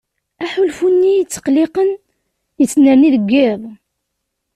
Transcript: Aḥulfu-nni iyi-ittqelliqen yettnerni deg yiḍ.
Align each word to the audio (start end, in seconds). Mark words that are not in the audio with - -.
Aḥulfu-nni 0.43 1.07
iyi-ittqelliqen 1.11 1.89
yettnerni 2.59 3.09
deg 3.15 3.25
yiḍ. 3.33 3.61